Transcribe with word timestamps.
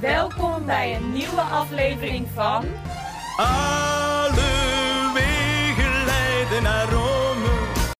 Welkom 0.00 0.66
bij 0.66 0.96
een 0.96 1.12
nieuwe 1.12 1.40
aflevering 1.40 2.28
van. 2.28 2.64
Alle 3.36 5.10
wegen 5.14 6.04
leiden 6.04 6.62
naar 6.62 6.90
Rome. 6.90 7.92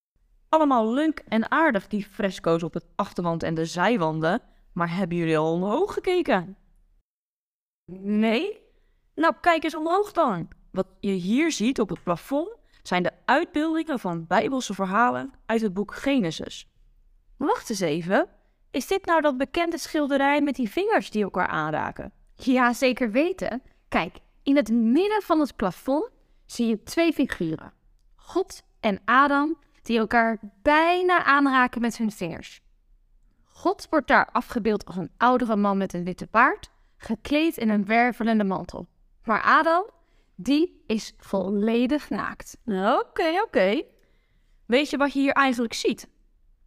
Allemaal 0.49 0.93
leuk 0.93 1.23
en 1.27 1.51
aardig, 1.51 1.87
die 1.87 2.05
fresco's 2.05 2.63
op 2.63 2.73
het 2.73 2.85
achterwand 2.95 3.43
en 3.43 3.53
de 3.53 3.65
zijwanden. 3.65 4.41
Maar 4.73 4.95
hebben 4.95 5.17
jullie 5.17 5.37
al 5.37 5.53
omhoog 5.53 5.93
gekeken? 5.93 6.57
Nee? 7.91 8.59
Nou, 9.15 9.33
kijk 9.41 9.63
eens 9.63 9.75
omhoog 9.75 10.11
dan. 10.11 10.47
Wat 10.71 10.87
je 10.99 11.11
hier 11.11 11.51
ziet 11.51 11.79
op 11.79 11.89
het 11.89 12.03
plafond 12.03 12.55
zijn 12.83 13.03
de 13.03 13.11
uitbeeldingen 13.25 13.99
van 13.99 14.27
bijbelse 14.27 14.73
verhalen 14.73 15.33
uit 15.45 15.61
het 15.61 15.73
boek 15.73 15.95
Genesis. 15.95 16.67
Wacht 17.37 17.69
eens 17.69 17.79
even. 17.79 18.27
Is 18.77 18.87
dit 18.87 19.05
nou 19.05 19.21
dat 19.21 19.37
bekende 19.37 19.77
schilderij 19.77 20.41
met 20.41 20.55
die 20.55 20.69
vingers 20.69 21.09
die 21.09 21.23
elkaar 21.23 21.47
aanraken? 21.47 22.11
Ja, 22.35 22.73
zeker 22.73 23.11
weten. 23.11 23.61
Kijk, 23.87 24.17
in 24.43 24.55
het 24.55 24.71
midden 24.71 25.21
van 25.21 25.39
het 25.39 25.55
plafond 25.55 26.09
zie 26.45 26.67
je 26.67 26.83
twee 26.83 27.13
figuren. 27.13 27.73
God 28.15 28.63
en 28.79 28.99
Adam 29.05 29.57
die 29.81 29.97
elkaar 29.97 30.39
bijna 30.61 31.23
aanraken 31.23 31.81
met 31.81 31.97
hun 31.97 32.11
vingers. 32.11 32.61
God 33.43 33.87
wordt 33.89 34.07
daar 34.07 34.29
afgebeeld 34.31 34.85
als 34.85 34.95
een 34.95 35.11
oudere 35.17 35.55
man 35.55 35.77
met 35.77 35.93
een 35.93 36.03
witte 36.03 36.27
baard, 36.31 36.71
gekleed 36.97 37.57
in 37.57 37.69
een 37.69 37.85
wervelende 37.85 38.43
mantel. 38.43 38.87
Maar 39.23 39.41
Adam, 39.41 39.89
die 40.35 40.83
is 40.87 41.13
volledig 41.17 42.09
naakt. 42.09 42.57
Oké, 42.65 43.41
oké. 43.45 43.83
Weet 44.65 44.89
je 44.89 44.97
wat 44.97 45.13
je 45.13 45.19
hier 45.19 45.33
eigenlijk 45.33 45.73
ziet? 45.73 46.07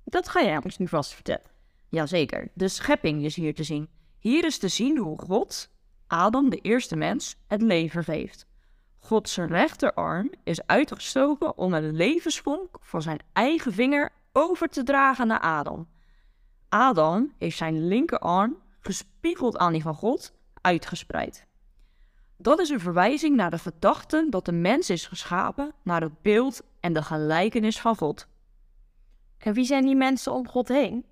Dat 0.05 0.29
ga 0.29 0.43
jij 0.43 0.61
ons 0.65 0.79
nu 0.79 0.89
vast 0.89 1.15
vertellen. 1.15 1.50
Jazeker, 1.91 2.51
de 2.55 2.69
schepping 2.69 3.25
is 3.25 3.37
hier 3.37 3.55
te 3.55 3.63
zien. 3.63 3.89
Hier 4.19 4.45
is 4.45 4.59
te 4.59 4.69
zien 4.69 4.99
hoe 4.99 5.19
God, 5.19 5.71
Adam, 6.07 6.51
de 6.51 6.57
eerste 6.57 6.97
mens, 6.97 7.37
het 7.47 7.63
leven 7.63 8.05
geeft. 8.05 8.47
Gods 8.99 9.37
rechterarm 9.37 10.31
is 10.45 10.67
uitgestoken 10.67 11.59
om 11.59 11.75
een 11.75 11.93
levensvonk 11.93 12.79
van 12.81 13.03
zijn 13.03 13.19
eigen 13.33 13.73
vinger 13.73 14.11
over 14.33 14.69
te 14.69 14.83
dragen 14.83 15.27
naar 15.27 15.41
Adam. 15.41 15.89
Adam 16.69 17.33
heeft 17.39 17.57
zijn 17.57 17.87
linkerarm, 17.87 18.57
gespiegeld 18.81 19.57
aan 19.57 19.73
die 19.73 19.83
van 19.83 19.95
God, 19.95 20.33
uitgespreid. 20.61 21.47
Dat 22.37 22.59
is 22.59 22.69
een 22.69 22.81
verwijzing 22.81 23.37
naar 23.37 23.51
de 23.51 23.59
gedachte 23.59 24.27
dat 24.31 24.45
de 24.45 24.53
mens 24.53 24.91
is 24.91 25.07
geschapen 25.07 25.73
naar 25.83 26.01
het 26.01 26.23
beeld 26.23 26.63
en 26.81 26.93
de 26.93 27.03
gelijkenis 27.03 27.81
van 27.81 27.97
God. 27.97 28.27
En 29.39 29.53
wie 29.53 29.65
zijn 29.65 29.85
die 29.85 29.97
mensen 29.97 30.33
om 30.33 30.49
God 30.49 30.69
heen? 30.69 31.05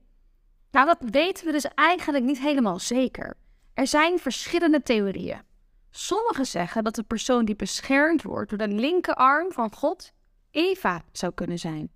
Nou, 0.71 0.87
dat 0.87 1.11
weten 1.11 1.47
we 1.47 1.53
dus 1.53 1.67
eigenlijk 1.75 2.25
niet 2.25 2.39
helemaal 2.39 2.79
zeker. 2.79 3.37
Er 3.75 3.87
zijn 3.87 4.19
verschillende 4.19 4.83
theorieën. 4.83 5.43
Sommigen 5.91 6.47
zeggen 6.47 6.85
dat 6.85 6.95
de 6.95 7.03
persoon 7.03 7.45
die 7.45 7.57
beschermd 7.57 8.23
wordt 8.23 8.49
door 8.49 8.59
de 8.59 8.69
linkerarm 8.69 9.53
van 9.53 9.73
God 9.75 10.13
Eva 10.51 11.03
zou 11.13 11.33
kunnen 11.33 11.59
zijn. 11.59 11.91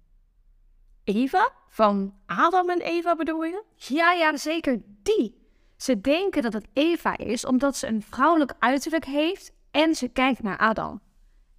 Eva? 1.05 1.53
Van 1.69 2.15
Adam 2.27 2.71
en 2.71 2.81
Eva 2.81 3.17
bedoel 3.17 3.45
je? 3.45 3.65
Ja, 3.75 4.13
ja, 4.13 4.37
zeker 4.37 4.83
die. 5.03 5.41
Ze 5.77 6.01
denken 6.01 6.43
dat 6.43 6.53
het 6.53 6.67
Eva 6.73 7.17
is 7.17 7.45
omdat 7.45 7.77
ze 7.77 7.87
een 7.87 8.03
vrouwelijk 8.03 8.55
uiterlijk 8.59 9.05
heeft 9.05 9.53
en 9.71 9.95
ze 9.95 10.09
kijkt 10.09 10.43
naar 10.43 10.59
Adam. 10.59 11.01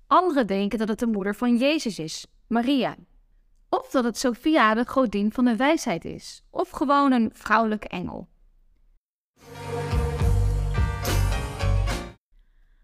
Anderen 0.07 0.47
denken 0.47 0.79
dat 0.79 0.87
het 0.87 0.99
de 0.99 1.07
moeder 1.07 1.35
van 1.35 1.57
Jezus 1.57 1.99
is, 1.99 2.25
Maria. 2.47 2.95
Of 3.73 3.89
dat 3.89 4.03
het 4.03 4.17
Sophia, 4.17 4.73
de 4.73 4.87
godin 4.87 5.31
van 5.31 5.45
de 5.45 5.55
wijsheid 5.55 6.05
is. 6.05 6.43
Of 6.49 6.69
gewoon 6.69 7.11
een 7.11 7.29
vrouwelijke 7.33 7.87
engel. 7.87 8.27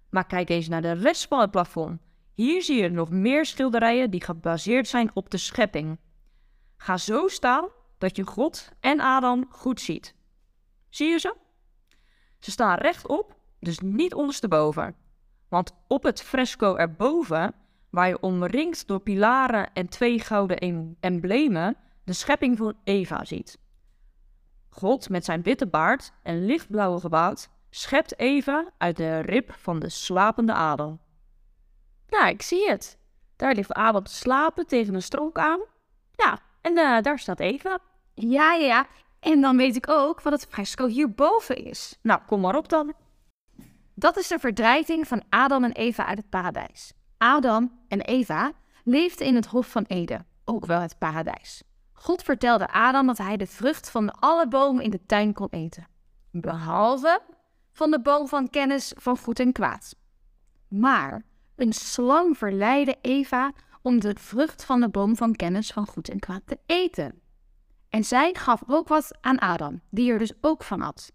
Maar 0.10 0.26
kijk 0.26 0.50
eens 0.50 0.68
naar 0.68 0.82
de 0.82 0.92
rest 0.92 1.28
van 1.28 1.40
het 1.40 1.52
plafond. 1.52 2.02
Hier 2.34 2.62
zie 2.64 2.82
je 2.82 2.90
nog 2.90 3.10
meer 3.10 3.46
schilderijen 3.46 4.12
die 4.12 4.24
gebaseerd 4.24 4.88
zijn 4.88 5.12
op 5.14 5.30
de 5.30 5.38
schepping. 5.38 6.00
Ga 6.78 6.98
zo 6.98 7.28
staan 7.28 7.68
dat 7.98 8.16
je 8.16 8.24
God 8.24 8.72
en 8.80 9.00
Adam 9.00 9.46
goed 9.50 9.82
ziet. 9.82 10.16
Zie 10.90 11.08
je 11.08 11.20
ze? 11.20 11.36
Ze 12.40 12.52
staan 12.52 12.78
rechtop, 12.78 13.36
dus 13.60 13.80
niet 13.80 14.14
ondersteboven. 14.14 14.96
Want 15.50 15.76
op 15.88 16.04
het 16.04 16.22
fresco 16.22 16.76
erboven, 16.76 17.54
waar 17.90 18.08
je 18.08 18.20
omringd 18.20 18.88
door 18.88 19.00
pilaren 19.00 19.74
en 19.74 19.90
twee 19.90 20.20
gouden 20.20 20.58
em- 20.58 20.96
emblemen, 21.00 21.76
de 22.04 22.14
schepping 22.14 22.58
van 22.58 22.74
Eva 22.84 23.26
ziet. 23.26 23.60
God 24.70 25.10
met 25.10 25.26
zijn 25.26 25.42
witte 25.42 25.68
baard 25.68 26.12
en 26.24 26.46
lichtblauwe 26.46 27.00
gewaad 27.00 27.50
schept 27.70 28.20
Eva 28.20 28.72
uit 28.78 28.98
de 28.98 29.20
rib 29.20 29.52
van 29.58 29.80
de 29.80 29.90
slapende 29.90 30.54
Adam. 30.54 31.00
Ja, 32.08 32.28
ik 32.28 32.42
zie 32.42 32.70
het. 32.70 32.98
Daar 33.36 33.54
ligt 33.54 33.74
Adam 33.74 34.04
te 34.04 34.14
slapen 34.14 34.68
tegen 34.68 34.94
een 34.94 35.02
stronk 35.02 35.38
aan. 35.38 35.60
Ja, 36.12 36.40
en 36.62 36.78
eh, 36.78 37.02
daar 37.02 37.20
staat 37.20 37.40
Eva. 37.40 37.80
Ja, 38.14 38.54
ja, 38.54 38.66
ja. 38.66 38.88
En 39.20 39.42
dan 39.42 39.58
weet 39.58 39.76
ik 39.76 39.90
ook 39.90 40.22
wat 40.22 40.34
het 40.34 40.46
fresco 40.50 40.88
hierboven 40.88 41.56
is. 41.56 41.98
Nou, 42.02 42.22
kom 42.28 42.42
maar 42.42 42.56
op 42.56 42.70
dan. 42.70 42.94
Dat 43.94 44.18
is 44.18 44.28
de 44.28 44.40
verdrijving 44.40 45.08
van 45.08 45.24
Adam 45.30 45.64
en 45.64 45.72
Eva 45.72 46.06
uit 46.06 46.18
het 46.18 46.30
paradijs. 46.30 46.94
Adam 47.22 47.80
en 47.88 48.02
Eva 48.02 48.52
leefden 48.84 49.28
in 49.28 49.36
het 49.36 49.46
Hof 49.46 49.68
van 49.68 49.84
Eden, 49.84 50.26
ook 50.46 50.66
wel 50.66 50.80
het 50.80 50.98
paradijs. 50.98 51.64
God 51.94 52.24
vertelde 52.24 52.72
Adam 52.72 53.08
dat 53.08 53.18
hij 53.18 53.38
de 53.38 53.48
vrucht 53.48 53.90
van 53.90 54.12
alle 54.20 54.48
bomen 54.48 54.84
in 54.84 54.90
de 54.90 55.06
tuin 55.06 55.34
kon 55.34 55.48
eten, 55.50 55.88
behalve 56.32 57.22
van 57.72 57.92
de 57.92 58.02
boom 58.02 58.28
van 58.28 58.50
kennis 58.50 58.94
van 58.98 59.18
goed 59.18 59.40
en 59.40 59.52
kwaad. 59.52 59.96
Maar 60.68 61.24
een 61.56 61.74
slang 61.74 62.38
verleidde 62.38 62.98
Eva 63.02 63.52
om 63.82 64.00
de 64.00 64.16
vrucht 64.20 64.66
van 64.66 64.80
de 64.80 64.90
boom 64.90 65.16
van 65.16 65.36
kennis 65.36 65.72
van 65.72 65.88
goed 65.88 66.10
en 66.10 66.20
kwaad 66.20 66.42
te 66.46 66.60
eten. 66.66 67.22
En 67.90 68.04
zij 68.04 68.34
gaf 68.34 68.64
ook 68.68 68.88
wat 68.88 69.18
aan 69.22 69.40
Adam, 69.40 69.82
die 69.90 70.12
er 70.12 70.20
dus 70.20 70.34
ook 70.42 70.64
van 70.64 70.82
at. 70.82 71.12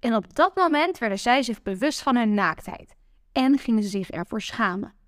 En 0.00 0.14
op 0.14 0.34
dat 0.34 0.56
moment 0.56 0.98
werden 0.98 1.18
zij 1.18 1.42
zich 1.42 1.62
bewust 1.62 2.02
van 2.02 2.16
hun 2.16 2.34
naaktheid 2.34 2.94
en 3.32 3.58
gingen 3.58 3.82
ze 3.82 3.88
zich 3.88 4.10
ervoor 4.10 4.40
schamen. 4.40 5.00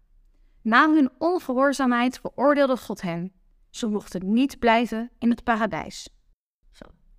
Na 0.64 0.92
hun 0.92 1.10
ongehoorzaamheid 1.18 2.18
veroordeelde 2.20 2.76
God 2.76 3.00
hen. 3.00 3.32
Ze 3.70 3.86
mochten 3.86 4.32
niet 4.32 4.58
blijven 4.58 5.10
in 5.18 5.30
het 5.30 5.44
paradijs. 5.44 6.08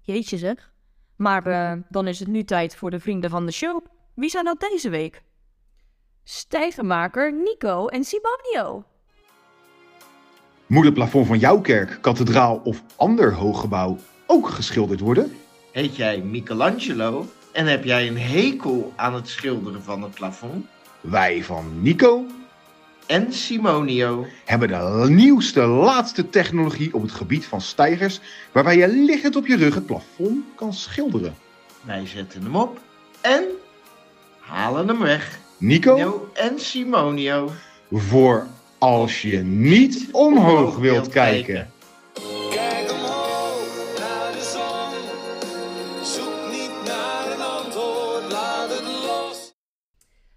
Jeetje 0.01 0.37
zeg. 0.37 0.73
Maar 1.15 1.47
eh, 1.47 1.77
dan 1.89 2.07
is 2.07 2.19
het 2.19 2.27
nu 2.27 2.43
tijd 2.43 2.75
voor 2.75 2.89
de 2.89 2.99
vrienden 2.99 3.29
van 3.29 3.45
de 3.45 3.51
show. 3.51 3.85
Wie 4.15 4.29
zijn 4.29 4.45
dat 4.45 4.59
deze 4.59 4.89
week? 4.89 5.23
Stijgenmaker 6.23 7.33
Nico 7.33 7.87
en 7.87 8.03
Simonio. 8.03 8.83
Moet 10.65 10.85
het 10.85 10.93
plafond 10.93 11.27
van 11.27 11.39
jouw 11.39 11.61
kerk, 11.61 11.97
kathedraal 12.01 12.61
of 12.63 12.83
ander 12.95 13.33
hooggebouw 13.33 13.97
ook 14.25 14.49
geschilderd 14.49 14.99
worden? 14.99 15.31
Heet 15.71 15.95
jij 15.95 16.21
Michelangelo 16.21 17.25
en 17.51 17.65
heb 17.65 17.83
jij 17.83 18.07
een 18.07 18.19
hekel 18.19 18.93
aan 18.95 19.13
het 19.13 19.27
schilderen 19.27 19.83
van 19.83 20.03
het 20.03 20.13
plafond? 20.13 20.65
Wij 21.01 21.43
van 21.43 21.81
Nico 21.81 22.25
En 23.07 23.33
Simonio. 23.33 24.25
hebben 24.45 24.67
de 24.67 25.05
nieuwste, 25.09 25.59
laatste 25.61 26.29
technologie 26.29 26.93
op 26.93 27.01
het 27.01 27.11
gebied 27.11 27.45
van 27.45 27.61
stijgers, 27.61 28.19
waarbij 28.51 28.77
je 28.77 28.87
liggend 28.87 29.35
op 29.35 29.47
je 29.47 29.55
rug 29.55 29.75
het 29.75 29.85
plafond 29.85 30.45
kan 30.55 30.73
schilderen. 30.73 31.35
Wij 31.81 32.07
zetten 32.07 32.43
hem 32.43 32.55
op 32.55 32.79
en 33.21 33.43
halen 34.39 34.87
hem 34.87 34.99
weg. 34.99 35.39
Nico, 35.57 35.95
Nio 35.95 36.29
en 36.33 36.59
Simonio. 36.59 37.51
voor 37.91 38.47
als 38.77 39.21
je 39.21 39.37
niet 39.37 40.07
omhoog 40.11 40.77
wilt 40.77 41.09
kijken. 41.09 41.71
Kijk 42.49 42.91
omhoog 42.91 43.97
naar 43.99 44.31
de 44.31 44.51
zon. 44.53 46.03
Zoek 46.03 46.51
niet 46.51 46.85
naar 46.85 47.31
een 47.31 47.41
antwoord, 47.41 48.31
laat 48.31 48.69
het 48.69 48.83
los. 48.83 49.53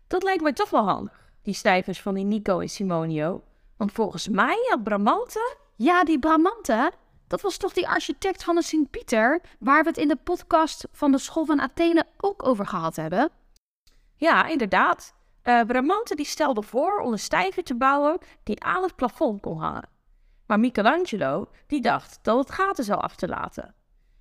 Dat 0.07 0.23
lijkt 0.23 0.43
mij 0.43 0.53
toch 0.53 0.71
wel 0.71 0.85
handig, 0.85 1.18
die 1.43 1.55
stijvers 1.55 2.01
van 2.01 2.15
die 2.15 2.25
Nico 2.25 2.61
en 2.61 2.69
Simonio. 2.69 3.43
Want 3.77 3.93
volgens 3.93 4.29
mij 4.29 4.67
had 4.69 4.83
Bramante... 4.83 5.57
Ja, 5.77 6.05
die 6.05 6.19
Bramante, 6.19 6.93
dat 7.27 7.41
was 7.41 7.57
toch 7.57 7.73
die 7.73 7.89
architect 7.89 8.45
van 8.45 8.55
de 8.55 8.63
Sint-Pieter, 8.63 9.41
waar 9.59 9.83
we 9.83 9.89
het 9.89 9.99
in 9.99 10.09
de 10.09 10.17
podcast 10.17 10.89
van 10.93 11.13
de 11.13 11.19
School 11.19 11.45
van 11.45 11.61
Athene 11.61 12.07
ook 12.17 12.47
over 12.47 12.67
gehad 12.67 12.97
hebben? 12.97 13.31
Ja, 14.17 14.47
inderdaad. 14.47 15.15
Eh 15.43 15.61
Bramante 15.61 16.15
die 16.15 16.27
stelde 16.27 16.63
voor 16.63 17.01
om 17.01 17.13
een 17.13 17.19
stijger 17.19 17.63
te 17.63 17.75
bouwen 17.75 18.19
die 18.43 18.63
aan 18.63 18.83
het 18.83 18.97
plafond 18.97 19.41
kon 19.41 19.59
hangen. 19.59 19.89
Maar 20.47 20.61
Michelangelo 20.61 21.49
die 21.67 21.81
dacht 21.81 22.19
dat 22.23 22.39
het 22.39 22.51
gaten 22.51 22.85
zou 22.85 23.01
achterlaten. 23.01 23.75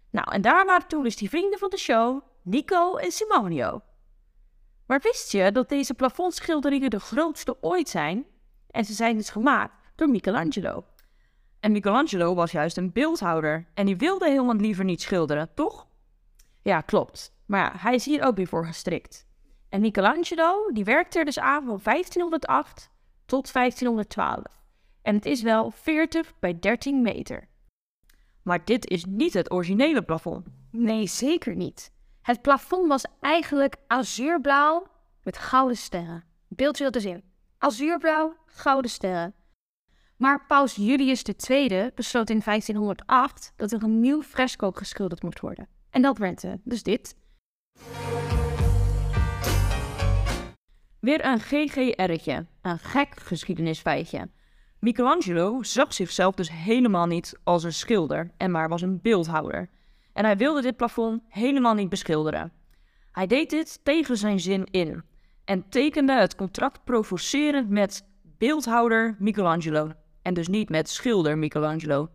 Nou, 0.10 0.31
en 0.31 0.42
daar 0.42 0.66
waren 0.66 0.88
toen 0.88 1.04
dus 1.04 1.16
die 1.16 1.30
vrienden 1.30 1.60
van 1.60 1.70
de 1.70 1.78
show, 1.78 2.22
Nico 2.42 2.96
en 2.96 3.12
Simonio. 3.12 3.81
Maar 4.88 5.00
wist 5.01 5.31
je 5.31 5.51
dat 5.51 5.69
deze 5.69 5.94
plafondschilderingen 5.94 6.89
de 6.89 7.00
grootste 7.00 7.57
ooit 7.62 7.89
zijn? 7.89 8.25
En 8.72 8.86
ze 8.86 8.94
zijn 8.94 9.18
dus 9.18 9.30
gemaakt 9.30 9.74
door 9.95 10.10
Michelangelo. 10.10 10.86
En 11.60 11.72
Michelangelo 11.72 12.36
was 12.36 12.51
juist 12.51 12.78
een 12.78 12.92
beeldhouwer 12.92 13.68
en 13.74 13.86
die 13.86 13.98
wilde 13.98 14.30
helemaal 14.30 14.56
liever 14.56 14.86
niet 14.86 15.01
schilderen, 15.01 15.54
toch? 15.54 15.88
Ja, 16.62 16.81
klopt. 16.81 17.36
Maar 17.45 17.81
hij 17.81 17.95
is 17.95 18.06
hier 18.06 18.24
ook 18.24 18.36
weer 18.36 18.48
voor 18.48 18.66
gestrikt. 18.66 19.28
En 19.69 19.81
Michelangelo, 19.81 20.72
die 20.74 20.84
werkte 20.84 21.19
er 21.19 21.25
dus 21.25 21.39
aan 21.39 21.66
van 21.66 21.80
1508 21.84 22.89
tot 23.25 23.54
1512. 23.54 24.44
En 25.01 25.16
het 25.16 25.25
is 25.25 25.42
wel 25.42 25.72
40 25.72 26.34
bij 26.39 26.60
13 26.60 27.01
meter. 27.01 27.48
Maar 28.42 28.66
dit 28.66 28.89
is 28.89 29.06
niet 29.06 29.34
het 29.34 29.51
originele 29.51 30.01
plafond. 30.01 30.48
Nee, 30.72 31.07
zeker 31.07 31.56
niet. 31.56 31.92
Het 32.27 32.41
plafond 32.41 32.88
was 32.88 33.06
eigenlijk 33.19 33.75
azuurblauw 33.88 34.88
met 35.24 35.38
gouden 35.38 35.77
sterren. 35.77 36.24
Beeld 36.47 36.77
je 36.77 36.89
in. 36.91 37.24
Azuurblauw, 37.57 38.35
gouden 38.45 38.91
sterren. 38.91 39.33
Maar 40.18 40.45
paus 40.45 40.75
Julius 40.75 41.24
II 41.24 41.91
besloot 41.95 42.29
in 42.29 42.41
1508 42.45 43.53
dat 43.56 43.71
er 43.71 43.83
een 43.83 44.00
nieuw 44.00 44.21
fresco 44.21 44.71
geschilderd 44.71 45.24
moest 45.24 45.39
worden. 45.39 45.68
En 45.89 46.01
dat 46.01 46.18
werd 46.18 46.44
eh, 46.44 46.53
dus 46.63 46.83
dit. 46.83 47.15
Weer 51.00 51.25
een 51.25 51.39
GGR'tje, 51.39 52.45
een 52.62 52.79
gek 52.79 53.19
geschiedenisfeitje. 53.19 54.29
Michelangelo 54.79 55.63
zag 55.63 55.94
zichzelf 55.94 56.35
dus 56.35 56.51
helemaal 56.51 57.06
niet 57.06 57.39
als 57.44 57.63
een 57.63 57.74
schilder 57.74 58.31
en 58.38 58.51
maar 58.51 58.69
was 58.69 58.81
een 58.81 59.01
beeldhouwer. 59.01 59.69
En 60.18 60.25
hij 60.25 60.38
wilde 60.38 60.62
dit 60.62 60.75
plafond 60.75 61.22
helemaal 61.28 61.74
niet 61.74 61.90
beschilderen. 61.90 62.52
Hij 63.12 63.28
deed 63.28 63.50
dit 63.50 63.80
tegen 63.84 64.18
zijn 64.18 64.40
zin 64.40 64.68
in 64.72 65.04
en 65.46 65.69
tekende 65.69 66.14
het 66.14 66.36
contract 66.36 66.84
provocerend 66.84 67.69
met 67.69 68.06
beeldhouwer 68.38 69.16
Michelangelo 69.19 69.92
en 70.22 70.34
dus 70.34 70.48
niet 70.48 70.69
met 70.69 70.90
schilder 70.90 71.38
Michelangelo. 71.38 72.10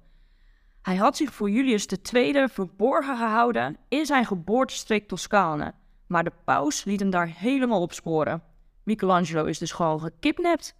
Hij 0.82 0.96
had 0.96 1.16
zich 1.16 1.32
voor 1.32 1.50
Julius 1.50 1.86
II 2.12 2.48
verborgen 2.48 3.16
gehouden 3.16 3.76
in 3.88 4.06
zijn 4.06 4.24
geboortestreek 4.24 5.08
Toscane, 5.08 5.74
maar 6.06 6.24
de 6.24 6.32
paus 6.44 6.84
liet 6.84 7.00
hem 7.00 7.10
daar 7.10 7.28
helemaal 7.28 7.82
op 7.82 7.92
sporen. 7.92 8.42
Michelangelo 8.84 9.44
is 9.44 9.58
dus 9.58 9.72
gewoon 9.72 10.00
gekidnapt. 10.00 10.74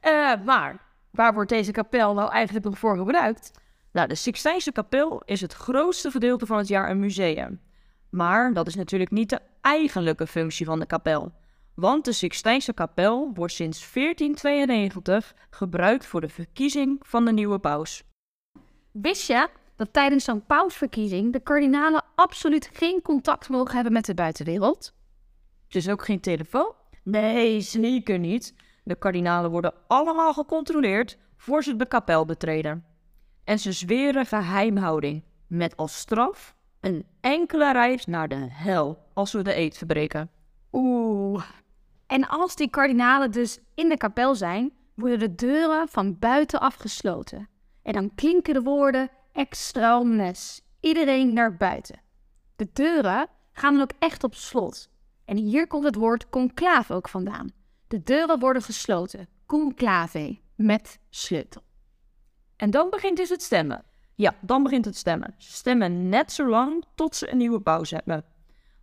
Eh, 0.00 0.32
maar 0.44 0.80
waar 1.10 1.34
wordt 1.34 1.50
deze 1.50 1.72
kapel 1.72 2.14
nou 2.14 2.30
eigenlijk 2.30 2.64
nog 2.64 2.78
voor 2.78 2.96
gebruikt? 2.96 3.62
Nou, 3.94 4.08
de 4.08 4.14
Sixtijnse 4.14 4.72
kapel 4.72 5.22
is 5.24 5.40
het 5.40 5.52
grootste 5.52 6.10
gedeelte 6.10 6.46
van 6.46 6.58
het 6.58 6.68
jaar 6.68 6.90
een 6.90 7.00
museum. 7.00 7.60
Maar 8.10 8.52
dat 8.52 8.66
is 8.66 8.74
natuurlijk 8.74 9.10
niet 9.10 9.30
de 9.30 9.40
eigenlijke 9.60 10.26
functie 10.26 10.66
van 10.66 10.78
de 10.78 10.86
kapel. 10.86 11.32
Want 11.74 12.04
de 12.04 12.12
Sixtijnse 12.12 12.72
kapel 12.72 13.30
wordt 13.34 13.52
sinds 13.52 13.92
1492 13.92 15.34
gebruikt 15.50 16.06
voor 16.06 16.20
de 16.20 16.28
verkiezing 16.28 16.98
van 17.00 17.24
de 17.24 17.32
nieuwe 17.32 17.58
paus. 17.58 18.04
Wist 18.90 19.26
je 19.26 19.48
dat 19.76 19.92
tijdens 19.92 20.24
zo'n 20.24 20.46
pausverkiezing 20.46 21.32
de 21.32 21.40
kardinalen 21.40 22.04
absoluut 22.14 22.70
geen 22.72 23.02
contact 23.02 23.48
mogen 23.48 23.74
hebben 23.74 23.92
met 23.92 24.04
de 24.04 24.14
buitenwereld? 24.14 24.94
Dus 25.68 25.88
ook 25.88 26.04
geen 26.04 26.20
telefoon? 26.20 26.72
Nee, 27.02 27.60
zeker 27.60 28.18
niet. 28.18 28.54
De 28.84 28.94
kardinalen 28.94 29.50
worden 29.50 29.74
allemaal 29.86 30.32
gecontroleerd 30.32 31.18
voor 31.36 31.62
ze 31.62 31.76
de 31.76 31.86
kapel 31.86 32.24
betreden. 32.24 32.93
En 33.44 33.58
ze 33.58 33.72
zweren 33.72 34.26
geheimhouding, 34.26 35.22
met 35.46 35.76
als 35.76 35.98
straf 35.98 36.54
een 36.80 37.06
enkele 37.20 37.72
reis 37.72 38.06
naar 38.06 38.28
de 38.28 38.46
hel 38.50 38.98
als 39.12 39.32
we 39.32 39.42
de 39.42 39.56
eed 39.56 39.76
verbreken. 39.76 40.30
Oeh. 40.72 41.44
En 42.06 42.28
als 42.28 42.56
die 42.56 42.70
kardinalen 42.70 43.30
dus 43.30 43.58
in 43.74 43.88
de 43.88 43.96
kapel 43.96 44.34
zijn, 44.34 44.72
worden 44.94 45.18
de 45.18 45.34
deuren 45.34 45.88
van 45.88 46.18
buiten 46.18 46.60
afgesloten. 46.60 47.48
En 47.82 47.92
dan 47.92 48.14
klinken 48.14 48.54
de 48.54 48.62
woorden 48.62 49.10
extra 49.32 49.98
omnes. 49.98 50.62
Iedereen 50.80 51.32
naar 51.32 51.56
buiten. 51.56 52.00
De 52.56 52.68
deuren 52.72 53.28
gaan 53.52 53.72
dan 53.72 53.82
ook 53.82 53.92
echt 53.98 54.24
op 54.24 54.34
slot. 54.34 54.88
En 55.24 55.36
hier 55.36 55.66
komt 55.66 55.84
het 55.84 55.94
woord 55.94 56.28
conclave 56.28 56.94
ook 56.94 57.08
vandaan. 57.08 57.52
De 57.88 58.02
deuren 58.02 58.38
worden 58.38 58.62
gesloten. 58.62 59.28
Conclave. 59.46 60.38
Met 60.54 60.98
sleutel. 61.10 61.63
En 62.56 62.70
dan 62.70 62.90
begint 62.90 63.16
dus 63.16 63.28
het 63.28 63.42
stemmen. 63.42 63.84
Ja, 64.14 64.34
dan 64.40 64.62
begint 64.62 64.84
het 64.84 64.96
stemmen. 64.96 65.34
Ze 65.38 65.52
stemmen 65.52 66.08
net 66.08 66.32
zo 66.32 66.48
lang 66.48 66.84
tot 66.94 67.16
ze 67.16 67.30
een 67.30 67.36
nieuwe 67.36 67.60
pauze 67.60 67.94
hebben. 67.94 68.24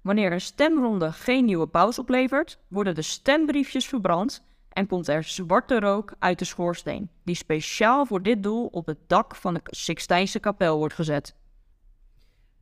Wanneer 0.01 0.31
een 0.31 0.41
stemronde 0.41 1.12
geen 1.12 1.45
nieuwe 1.45 1.68
pauze 1.68 2.01
oplevert, 2.01 2.59
worden 2.68 2.95
de 2.95 3.01
stembriefjes 3.01 3.88
verbrand 3.88 4.44
en 4.69 4.88
komt 4.88 5.07
er 5.07 5.23
zwarte 5.23 5.79
rook 5.79 6.13
uit 6.19 6.39
de 6.39 6.45
schoorsteen, 6.45 7.09
die 7.23 7.35
speciaal 7.35 8.06
voor 8.06 8.21
dit 8.21 8.44
doel 8.44 8.65
op 8.65 8.85
het 8.85 8.97
dak 9.07 9.35
van 9.35 9.53
de 9.53 9.62
Sixtijnse 9.63 10.39
kapel 10.39 10.77
wordt 10.77 10.94
gezet. 10.94 11.35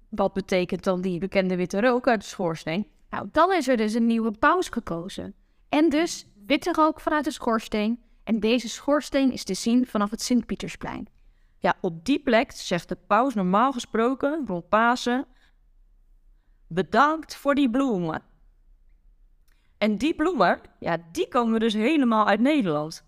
Wat 0.09 0.33
betekent 0.33 0.83
dan 0.83 1.01
die 1.01 1.19
bekende 1.19 1.55
witte 1.55 1.81
rook 1.81 2.07
uit 2.07 2.21
de 2.21 2.27
schoorsteen? 2.27 2.87
Nou, 3.09 3.27
dan 3.31 3.53
is 3.53 3.67
er 3.67 3.77
dus 3.77 3.93
een 3.93 4.05
nieuwe 4.05 4.31
paus 4.31 4.69
gekozen. 4.69 5.33
En 5.69 5.89
dus 5.89 6.27
witte 6.45 6.71
rook 6.71 6.99
vanuit 6.99 7.23
de 7.23 7.31
schoorsteen. 7.31 8.03
En 8.29 8.39
deze 8.39 8.69
schoorsteen 8.69 9.31
is 9.31 9.43
te 9.43 9.53
zien 9.53 9.87
vanaf 9.87 10.09
het 10.09 10.21
Sint-Pietersplein. 10.21 11.07
Ja, 11.57 11.75
op 11.81 12.05
die 12.05 12.19
plek 12.19 12.51
zegt 12.51 12.89
de 12.89 12.95
paus 12.95 13.33
normaal 13.33 13.71
gesproken 13.71 14.43
rond 14.47 14.69
Pasen: 14.69 15.25
Bedankt 16.67 17.35
voor 17.35 17.55
die 17.55 17.69
bloemen. 17.69 18.21
En 19.77 19.97
die 19.97 20.15
bloemen, 20.15 20.61
ja, 20.79 20.97
die 21.11 21.27
komen 21.27 21.59
dus 21.59 21.73
helemaal 21.73 22.27
uit 22.27 22.39
Nederland. 22.39 23.05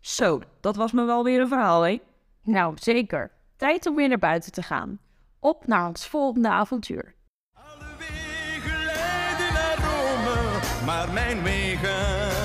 Zo, 0.00 0.40
dat 0.60 0.76
was 0.76 0.92
me 0.92 1.04
wel 1.04 1.24
weer 1.24 1.40
een 1.40 1.48
verhaal, 1.48 1.82
hè? 1.82 2.00
Nou, 2.42 2.74
zeker. 2.78 3.30
Tijd 3.56 3.86
om 3.86 3.96
weer 3.96 4.08
naar 4.08 4.18
buiten 4.18 4.52
te 4.52 4.62
gaan. 4.62 4.98
Op 5.40 5.66
naar 5.66 5.88
ons 5.88 6.06
volgende 6.06 6.48
avontuur. 6.48 7.14
Alle 7.52 7.96
wegen 7.98 8.84
leiden 8.84 9.52
naar 9.52 9.76
Rome, 9.76 10.84
maar 10.84 11.12
mijn 11.12 11.42
wegen, 11.42 12.35